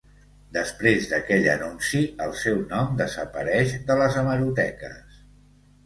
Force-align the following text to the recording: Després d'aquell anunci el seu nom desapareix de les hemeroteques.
Després 0.55 1.05
d'aquell 1.11 1.45
anunci 1.51 2.01
el 2.27 2.35
seu 2.47 2.59
nom 2.73 2.99
desapareix 3.05 3.79
de 3.91 4.03
les 4.05 4.21
hemeroteques. 4.25 5.27